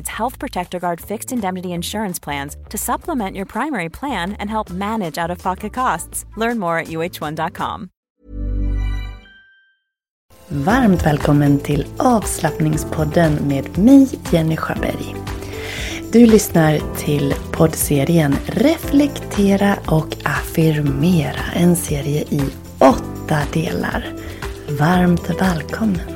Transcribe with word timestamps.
provides 0.00 0.18
Health 0.18 0.38
Protector 0.38 0.78
Guard 0.80 1.00
fixed 1.00 1.32
indemnity 1.32 1.68
insurance 1.68 2.22
plans 2.22 2.56
to 2.68 2.78
supplement 2.78 3.36
your 3.36 3.46
primary 3.46 3.88
plan 3.88 4.36
and 4.40 4.50
help 4.50 4.70
manage 4.70 5.18
out 5.18 5.30
of 5.30 5.42
pocket 5.42 5.72
costs. 5.72 6.26
Learn 6.36 6.58
more 6.58 6.78
at 6.78 6.88
uh1.com. 6.88 7.88
Varmt 10.48 11.06
välkommen 11.06 11.58
till 11.58 11.86
avslappningspodden 11.98 13.34
med 13.48 13.78
mig, 13.78 14.08
Jenny 14.32 14.56
Sjöberg. 14.56 15.14
Du 16.12 16.26
lyssnar 16.26 16.80
till 16.96 17.34
poddserien 17.52 18.36
Reflektera 18.46 19.76
och 19.86 20.16
affirmera. 20.24 21.52
En 21.54 21.76
serie 21.76 22.20
i 22.20 22.40
åtta 22.78 23.38
delar. 23.52 24.04
Varmt 24.78 25.30
välkommen! 25.40 26.09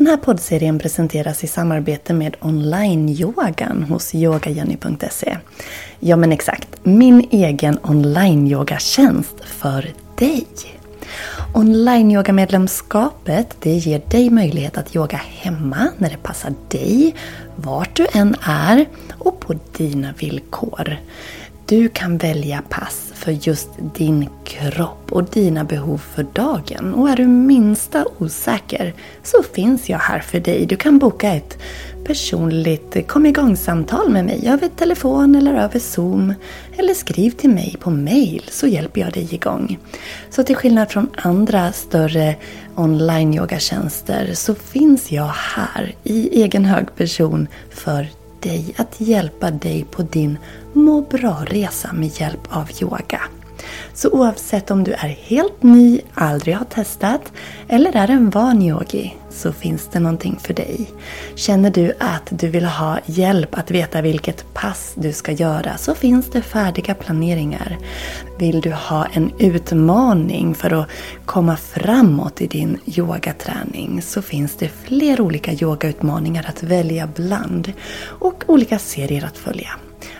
Den 0.00 0.06
här 0.06 0.16
poddserien 0.16 0.78
presenteras 0.78 1.44
i 1.44 1.46
samarbete 1.46 2.14
med 2.14 2.36
online-yogan 2.40 3.82
hos 3.82 4.14
yogajenny.se. 4.14 5.36
Ja 5.98 6.16
men 6.16 6.32
exakt, 6.32 6.68
min 6.82 7.28
egen 7.30 7.78
online-yogatjänst 7.82 9.44
för 9.44 9.92
dig. 10.18 10.46
Online-yogamedlemskapet 11.54 13.56
det 13.60 13.70
ger 13.70 14.02
dig 14.10 14.30
möjlighet 14.30 14.78
att 14.78 14.96
yoga 14.96 15.16
hemma 15.16 15.88
när 15.98 16.10
det 16.10 16.22
passar 16.22 16.54
dig, 16.68 17.14
vart 17.56 17.96
du 17.96 18.06
än 18.12 18.36
är 18.42 18.86
och 19.18 19.40
på 19.40 19.54
dina 19.76 20.14
villkor. 20.18 20.96
Du 21.66 21.88
kan 21.88 22.18
välja 22.18 22.62
pass 22.68 23.09
för 23.20 23.32
just 23.48 23.68
din 23.94 24.28
kropp 24.44 25.12
och 25.12 25.24
dina 25.24 25.64
behov 25.64 25.98
för 26.14 26.26
dagen. 26.32 26.94
Och 26.94 27.08
är 27.08 27.16
du 27.16 27.26
minsta 27.26 28.04
osäker 28.18 28.94
så 29.22 29.42
finns 29.42 29.88
jag 29.88 29.98
här 29.98 30.20
för 30.20 30.40
dig. 30.40 30.66
Du 30.66 30.76
kan 30.76 30.98
boka 30.98 31.32
ett 31.34 31.58
personligt 32.04 33.08
kom 33.08 33.26
igång-samtal 33.26 34.10
med 34.10 34.24
mig 34.24 34.48
över 34.48 34.68
telefon 34.68 35.34
eller 35.34 35.54
över 35.54 35.78
zoom. 35.78 36.34
Eller 36.76 36.94
skriv 36.94 37.30
till 37.30 37.50
mig 37.50 37.76
på 37.80 37.90
mail 37.90 38.42
så 38.50 38.66
hjälper 38.66 39.00
jag 39.00 39.12
dig 39.12 39.34
igång. 39.34 39.78
Så 40.30 40.42
till 40.42 40.56
skillnad 40.56 40.90
från 40.90 41.10
andra 41.16 41.72
större 41.72 42.36
online-yogatjänster 42.74 44.34
så 44.34 44.54
finns 44.54 45.12
jag 45.12 45.32
här 45.34 45.94
i 46.04 46.42
egen 46.42 46.64
hög 46.64 46.94
person 46.96 47.48
för 47.70 48.08
dig 48.42 48.74
att 48.76 49.00
hjälpa 49.00 49.50
dig 49.50 49.84
på 49.90 50.02
din 50.02 50.38
må 50.72 51.00
bra-resa 51.00 51.92
med 51.92 52.20
hjälp 52.20 52.40
av 52.48 52.68
yoga. 52.82 53.20
Så 53.94 54.10
oavsett 54.10 54.70
om 54.70 54.84
du 54.84 54.92
är 54.92 55.08
helt 55.08 55.62
ny, 55.62 56.00
aldrig 56.14 56.56
har 56.56 56.64
testat 56.64 57.32
eller 57.68 57.96
är 57.96 58.10
en 58.10 58.30
van 58.30 58.62
yogi 58.62 59.16
så 59.30 59.52
finns 59.52 59.88
det 59.92 60.00
någonting 60.00 60.38
för 60.42 60.54
dig. 60.54 60.90
Känner 61.34 61.70
du 61.70 61.92
att 61.98 62.28
du 62.30 62.48
vill 62.48 62.64
ha 62.64 62.98
hjälp 63.06 63.58
att 63.58 63.70
veta 63.70 64.02
vilket 64.02 64.54
pass 64.54 64.92
du 64.94 65.12
ska 65.12 65.32
göra 65.32 65.76
så 65.76 65.94
finns 65.94 66.30
det 66.30 66.42
färdiga 66.42 66.94
planeringar. 66.94 67.78
Vill 68.38 68.60
du 68.60 68.72
ha 68.72 69.06
en 69.12 69.32
utmaning 69.38 70.54
för 70.54 70.72
att 70.72 70.88
komma 71.24 71.56
framåt 71.56 72.40
i 72.40 72.46
din 72.46 72.78
yogaträning 72.86 74.02
så 74.02 74.22
finns 74.22 74.56
det 74.56 74.68
fler 74.68 75.20
olika 75.20 75.52
yogautmaningar 75.52 76.46
att 76.48 76.62
välja 76.62 77.08
bland 77.14 77.72
och 78.02 78.44
olika 78.46 78.78
serier 78.78 79.24
att 79.24 79.38
följa. 79.38 79.70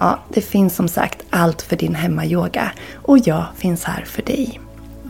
Ja, 0.00 0.18
det 0.28 0.40
finns 0.40 0.76
som 0.76 0.88
sagt 0.88 1.22
allt 1.30 1.62
för 1.62 1.76
din 1.76 1.94
hemmayoga 1.94 2.72
och 2.94 3.18
jag 3.18 3.44
finns 3.56 3.84
här 3.84 4.04
för 4.04 4.22
dig. 4.22 4.60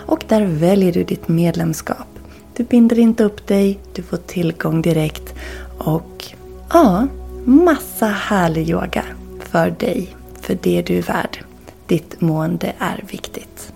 och 0.06 0.24
där 0.28 0.44
väljer 0.44 0.92
du 0.92 1.04
ditt 1.04 1.28
medlemskap. 1.28 2.06
Du 2.56 2.64
binder 2.64 2.98
inte 2.98 3.24
upp 3.24 3.46
dig, 3.46 3.78
du 3.94 4.02
får 4.02 4.16
tillgång 4.16 4.82
direkt 4.82 5.34
och 5.78 6.34
ja, 6.72 7.06
massa 7.44 8.06
härlig 8.06 8.70
yoga 8.70 9.04
för 9.40 9.70
dig, 9.70 10.16
för 10.40 10.58
det 10.62 10.82
du 10.82 10.98
är 10.98 11.02
värd. 11.02 11.44
Ditt 11.86 12.20
mående 12.20 12.72
är 12.78 13.04
viktigt. 13.10 13.72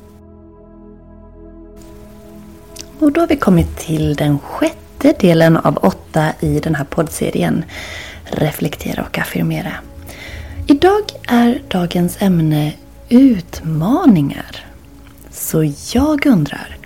Och 3.00 3.12
då 3.12 3.20
har 3.20 3.28
vi 3.28 3.36
kommit 3.36 3.76
till 3.76 4.14
den 4.14 4.38
sjätte 4.38 5.14
delen 5.20 5.56
av 5.56 5.76
åtta 5.76 6.32
i 6.40 6.60
den 6.60 6.74
här 6.74 6.84
poddserien 6.84 7.64
Reflektera 8.24 9.02
och 9.02 9.18
affirmera. 9.18 9.72
Idag 10.66 11.02
är 11.28 11.62
dagens 11.68 12.22
ämne 12.22 12.72
utmaningar. 13.08 14.64
Så 15.30 15.72
jag 15.94 16.26
undrar, 16.26 16.78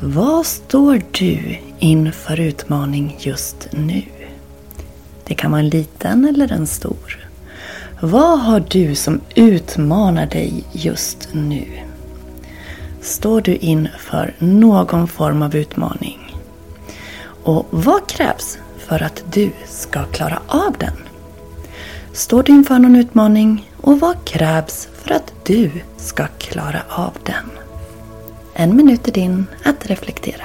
vad 0.00 0.46
står 0.46 1.02
du 1.10 1.58
inför 1.78 2.40
utmaning 2.40 3.16
just 3.20 3.68
nu? 3.70 4.02
Det 5.24 5.34
kan 5.34 5.50
vara 5.50 5.60
en 5.60 5.68
liten 5.68 6.24
eller 6.24 6.52
en 6.52 6.66
stor. 6.66 7.28
Vad 8.00 8.40
har 8.40 8.64
du 8.68 8.94
som 8.94 9.20
utmanar 9.34 10.26
dig 10.26 10.64
just 10.72 11.28
nu? 11.32 11.83
Står 13.04 13.40
du 13.40 13.56
inför 13.56 14.34
någon 14.38 15.08
form 15.08 15.42
av 15.42 15.56
utmaning. 15.56 16.36
Och 17.44 17.66
vad 17.70 18.06
krävs 18.06 18.58
för 18.78 19.02
att 19.02 19.24
du 19.32 19.50
ska 19.66 20.04
klara 20.04 20.38
av 20.46 20.74
den? 20.78 20.96
Står 22.12 22.42
du 22.42 22.52
inför 22.52 22.78
någon 22.78 22.96
utmaning 22.96 23.70
och 23.76 24.00
vad 24.00 24.24
krävs 24.24 24.88
för 25.02 25.14
att 25.14 25.32
du 25.44 25.70
ska 25.96 26.26
klara 26.26 26.82
av 26.88 27.12
den? 27.22 27.50
En 28.54 28.76
minut 28.76 29.08
är 29.08 29.12
din 29.12 29.46
att 29.64 29.86
reflektera. 29.86 30.44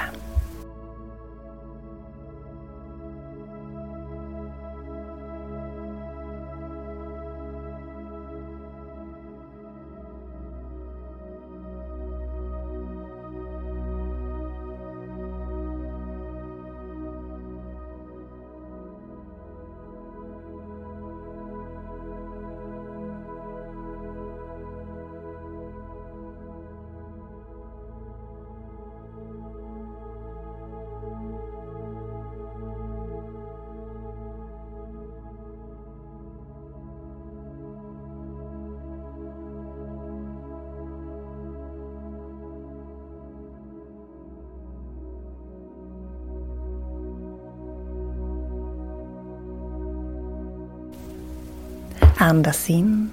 Andas 52.22 52.70
in. 52.70 53.10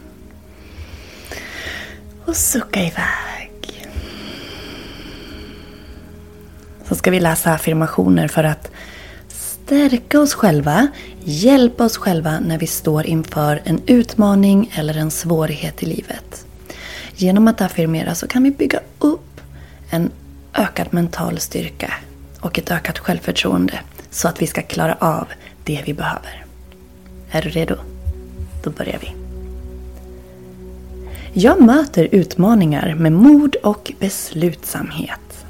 Och 2.25 2.35
sucka 2.35 2.79
iväg. 2.79 3.87
Så 6.87 6.95
ska 6.95 7.11
vi 7.11 7.19
läsa 7.19 7.53
affirmationer 7.53 8.27
för 8.27 8.43
att 8.43 8.71
stärka 9.27 10.19
oss 10.19 10.33
själva, 10.33 10.87
hjälpa 11.23 11.85
oss 11.85 11.97
själva 11.97 12.39
när 12.39 12.57
vi 12.57 12.67
står 12.67 13.05
inför 13.05 13.61
en 13.63 13.81
utmaning 13.85 14.71
eller 14.75 14.97
en 14.97 15.11
svårighet 15.11 15.83
i 15.83 15.85
livet. 15.85 16.45
Genom 17.15 17.47
att 17.47 17.61
affirmera 17.61 18.15
så 18.15 18.27
kan 18.27 18.43
vi 18.43 18.51
bygga 18.51 18.79
upp 18.99 19.41
en 19.89 20.11
ökad 20.53 20.87
mental 20.91 21.39
styrka 21.39 21.93
och 22.39 22.59
ett 22.59 22.71
ökat 22.71 22.99
självförtroende 22.99 23.79
så 24.09 24.27
att 24.27 24.41
vi 24.41 24.47
ska 24.47 24.61
klara 24.61 24.95
av 24.99 25.27
det 25.63 25.83
vi 25.85 25.93
behöver. 25.93 26.45
Är 27.31 27.41
du 27.41 27.49
redo? 27.49 27.75
Då 28.67 28.73
börjar 28.73 28.99
vi. 29.01 29.15
Jag 31.33 31.61
möter 31.61 32.07
utmaningar 32.11 32.95
med 32.95 33.11
mod 33.11 33.55
och 33.55 33.93
beslutsamhet. 33.99 35.45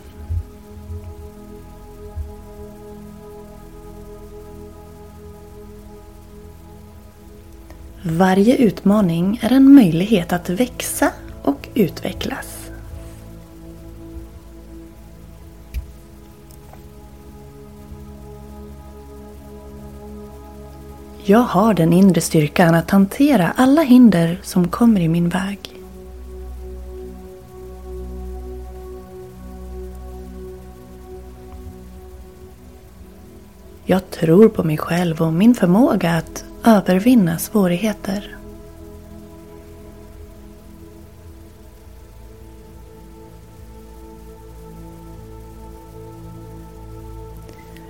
Varje 8.03 8.55
utmaning 8.55 9.39
är 9.41 9.51
en 9.51 9.73
möjlighet 9.75 10.33
att 10.33 10.49
växa 10.49 11.11
och 11.43 11.69
utvecklas. 11.73 12.56
Jag 21.29 21.39
har 21.39 21.73
den 21.73 21.93
inre 21.93 22.21
styrkan 22.21 22.75
att 22.75 22.91
hantera 22.91 23.53
alla 23.55 23.81
hinder 23.81 24.39
som 24.43 24.67
kommer 24.67 25.01
i 25.01 25.07
min 25.07 25.29
väg. 25.29 25.59
Jag 33.85 34.09
tror 34.09 34.49
på 34.49 34.63
mig 34.63 34.77
själv 34.77 35.21
och 35.21 35.33
min 35.33 35.55
förmåga 35.55 36.11
att 36.11 36.45
övervinna 36.63 37.37
svårigheter. 37.37 38.37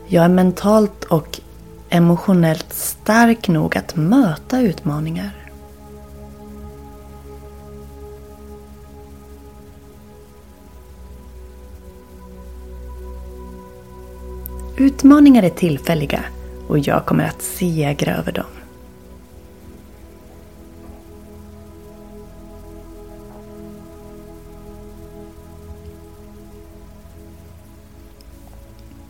Jag 0.07 0.25
är 0.25 0.29
mentalt 0.29 1.03
och 1.03 1.41
emotionellt 1.89 2.73
stark 2.73 3.47
nog 3.47 3.77
att 3.77 3.95
möta 3.95 4.61
utmaningar. 4.61 5.31
Utmaningar 14.77 15.43
är 15.43 15.49
tillfälliga 15.49 16.23
och 16.67 16.79
jag 16.79 17.05
kommer 17.05 17.23
att 17.23 17.41
segra 17.41 18.15
över 18.15 18.31
dem. 18.31 18.45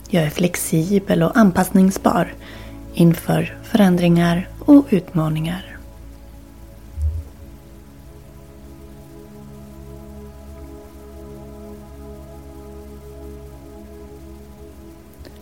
Jag 0.09 0.24
är 0.24 0.29
flexibel 0.29 1.24
och 1.24 1.38
anpassningsbar 1.38 2.33
inför 2.98 3.58
förändringar 3.64 4.48
och 4.60 4.86
utmaningar. 4.90 5.78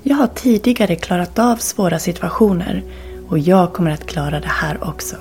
Jag 0.03 0.15
har 0.15 0.27
tidigare 0.27 0.95
klarat 0.95 1.39
av 1.39 1.55
svåra 1.55 1.99
situationer 1.99 2.83
och 3.29 3.39
jag 3.39 3.73
kommer 3.73 3.91
att 3.91 4.07
klara 4.07 4.39
det 4.39 4.47
här 4.47 4.87
också. 4.89 5.15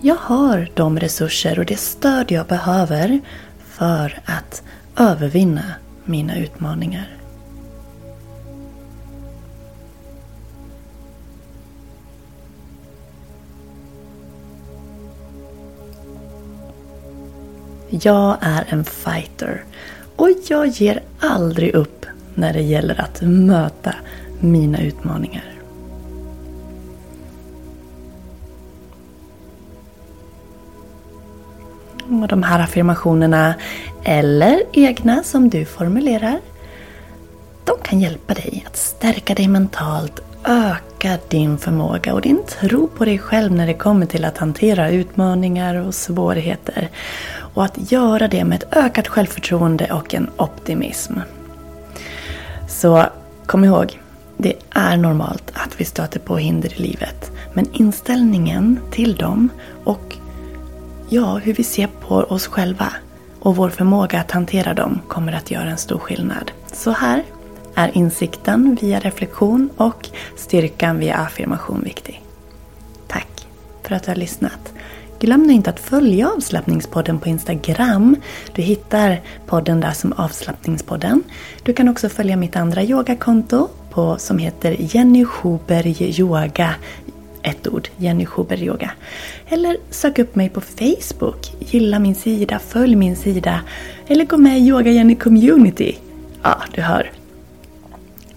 Jag 0.00 0.16
har 0.16 0.68
de 0.74 1.00
resurser 1.00 1.58
och 1.58 1.64
det 1.64 1.76
stöd 1.76 2.30
jag 2.30 2.46
behöver 2.46 3.20
för 3.58 4.20
att 4.24 4.62
övervinna 4.96 5.64
mina 6.04 6.38
utmaningar. 6.38 7.16
Jag 17.90 18.36
är 18.40 18.64
en 18.68 18.84
fighter 18.84 19.64
och 20.16 20.28
jag 20.48 20.66
ger 20.66 21.02
aldrig 21.20 21.74
upp 21.74 22.06
när 22.34 22.52
det 22.52 22.62
gäller 22.62 23.00
att 23.00 23.22
möta 23.22 23.94
mina 24.40 24.82
utmaningar. 24.82 25.57
Och 32.10 32.28
de 32.28 32.42
här 32.42 32.60
affirmationerna, 32.60 33.54
eller 34.04 34.62
egna 34.72 35.22
som 35.22 35.50
du 35.50 35.64
formulerar, 35.64 36.40
de 37.64 37.76
kan 37.82 38.00
hjälpa 38.00 38.34
dig 38.34 38.64
att 38.66 38.76
stärka 38.76 39.34
dig 39.34 39.48
mentalt, 39.48 40.20
öka 40.44 41.18
din 41.28 41.58
förmåga 41.58 42.14
och 42.14 42.20
din 42.20 42.42
tro 42.60 42.88
på 42.88 43.04
dig 43.04 43.18
själv 43.18 43.52
när 43.52 43.66
det 43.66 43.74
kommer 43.74 44.06
till 44.06 44.24
att 44.24 44.38
hantera 44.38 44.90
utmaningar 44.90 45.74
och 45.74 45.94
svårigheter. 45.94 46.88
Och 47.54 47.64
att 47.64 47.92
göra 47.92 48.28
det 48.28 48.44
med 48.44 48.62
ett 48.62 48.76
ökat 48.76 49.08
självförtroende 49.08 49.92
och 49.92 50.14
en 50.14 50.30
optimism. 50.36 51.14
Så 52.68 53.04
kom 53.46 53.64
ihåg, 53.64 54.00
det 54.36 54.54
är 54.70 54.96
normalt 54.96 55.52
att 55.54 55.80
vi 55.80 55.84
stöter 55.84 56.20
på 56.20 56.36
hinder 56.36 56.72
i 56.72 56.82
livet. 56.82 57.30
Men 57.52 57.66
inställningen 57.72 58.80
till 58.90 59.16
dem 59.16 59.48
och 59.84 60.16
ja, 61.08 61.36
hur 61.36 61.54
vi 61.54 61.64
ser 61.64 61.86
på 61.86 62.14
oss 62.14 62.46
själva 62.46 62.92
och 63.40 63.56
vår 63.56 63.68
förmåga 63.68 64.20
att 64.20 64.30
hantera 64.30 64.74
dem 64.74 65.00
kommer 65.08 65.32
att 65.32 65.50
göra 65.50 65.70
en 65.70 65.78
stor 65.78 65.98
skillnad. 65.98 66.52
Så 66.72 66.90
här 66.90 67.24
är 67.74 67.96
insikten 67.96 68.78
via 68.80 69.00
reflektion 69.00 69.70
och 69.76 70.08
styrkan 70.36 70.98
via 70.98 71.16
affirmation 71.16 71.80
viktig. 71.80 72.22
Tack 73.06 73.46
för 73.82 73.94
att 73.94 74.02
du 74.02 74.10
har 74.10 74.16
lyssnat. 74.16 74.72
Glöm 75.20 75.42
nu 75.42 75.52
inte 75.52 75.70
att 75.70 75.80
följa 75.80 76.28
avslappningspodden 76.28 77.18
på 77.18 77.28
Instagram. 77.28 78.16
Du 78.54 78.62
hittar 78.62 79.20
podden 79.46 79.80
där 79.80 79.92
som 79.92 80.12
avslappningspodden. 80.12 81.22
Du 81.62 81.72
kan 81.72 81.88
också 81.88 82.08
följa 82.08 82.36
mitt 82.36 82.56
andra 82.56 82.82
yogakonto 82.82 83.68
på, 83.90 84.16
som 84.18 84.38
heter 84.38 84.76
Jenny 84.78 85.24
Schuberg 85.24 86.20
Yoga 86.20 86.74
ett 87.48 87.68
ord, 87.68 87.88
Jenny 87.96 88.26
Schuber 88.26 88.62
Yoga. 88.62 88.90
Eller 89.48 89.76
sök 89.90 90.18
upp 90.18 90.34
mig 90.34 90.48
på 90.48 90.60
Facebook, 90.60 91.52
gilla 91.58 91.98
min 91.98 92.14
sida, 92.14 92.58
följ 92.58 92.96
min 92.96 93.16
sida. 93.16 93.60
Eller 94.06 94.24
gå 94.24 94.36
med 94.36 94.58
i 94.58 94.68
Yoga 94.68 94.90
Jenny 94.90 95.14
Community. 95.14 95.96
Ja, 96.42 96.62
du 96.74 96.82
hör. 96.82 97.10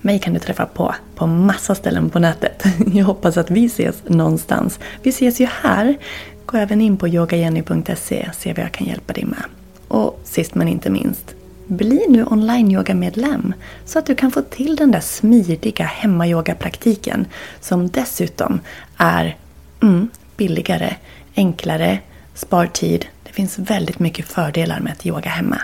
Mig 0.02 0.20
kan 0.20 0.34
du 0.34 0.40
träffa 0.40 0.66
på 0.66 0.96
på 1.16 1.28
massa 1.28 1.76
ställen 1.76 2.10
på 2.10 2.20
nätet. 2.20 2.64
Jag 2.94 3.06
hoppas 3.06 3.38
att 3.38 3.52
vi 3.52 3.66
ses 3.66 4.04
någonstans. 4.08 4.80
Vi 5.04 5.10
ses 5.10 5.40
ju 5.40 5.48
här. 5.62 5.98
Gå 6.46 6.58
även 6.58 6.82
in 6.82 6.98
på 6.98 7.08
yogajenny.se 7.08 8.26
och 8.30 8.36
se 8.36 8.54
vad 8.54 8.66
jag 8.66 8.72
kan 8.72 8.88
hjälpa 8.88 9.14
dig 9.14 9.26
med. 9.26 9.44
Och 9.88 10.20
sist 10.24 10.56
men 10.56 10.68
inte 10.68 10.90
minst, 10.90 11.36
bli 11.72 12.06
nu 12.08 12.26
online-yoga-medlem 12.26 13.54
så 13.86 14.00
att 14.00 14.06
du 14.06 14.16
kan 14.16 14.32
få 14.32 14.42
till 14.42 14.76
den 14.76 14.92
där 14.92 15.00
smidiga 15.00 15.86
hemmayoga-praktiken 15.86 17.26
som 17.60 17.90
dessutom 17.90 18.60
är 18.98 19.38
mm, 19.82 20.10
billigare, 20.38 20.96
enklare, 21.36 22.00
spar 22.34 22.68
tid. 22.68 23.06
Det 23.24 23.32
finns 23.32 23.60
väldigt 23.60 24.00
mycket 24.00 24.28
fördelar 24.28 24.80
med 24.80 24.94
att 24.94 25.06
yoga 25.06 25.30
hemma. 25.30 25.62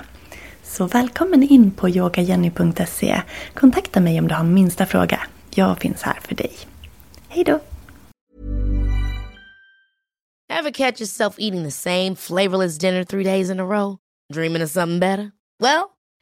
Så 0.63 0.85
välkommen 0.87 1.43
in 1.43 1.71
på 1.71 1.89
yogajenny.se. 1.89 3.21
Kontakta 3.53 3.99
mig 3.99 4.19
om 4.19 4.27
du 4.27 4.35
har 4.35 4.43
minsta 4.43 4.85
fråga. 4.85 5.19
Jag 5.55 5.77
finns 5.77 6.01
här 6.01 6.19
för 6.21 6.35
dig. 6.35 6.51
Hej 7.27 7.43
då! 7.43 7.59
Have 10.49 10.71
catch 10.71 11.01
yourself 11.01 11.35
eating 11.37 11.63
the 11.63 11.71
same 11.71 12.15
flavorless 12.15 12.77
dinner 12.77 13.03
three 13.03 13.23
days 13.23 13.49
in 13.49 13.59
a 13.59 13.63
row? 13.63 13.97
Dreaming 14.33 14.63
of 14.63 14.69
something 14.69 14.99
better? 14.99 15.31
Well, 15.59 15.96